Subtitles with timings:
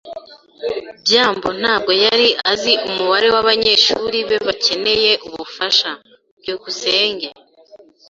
[1.03, 5.89] byambo ntabwo yari azi umubare wabanyeshuri be bakeneye ubufasha.
[6.39, 7.27] byukusenge